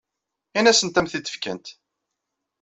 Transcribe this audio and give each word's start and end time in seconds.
Ini-asent 0.57 0.93
ad 0.93 0.99
am-t-id-fkent. 1.03 1.65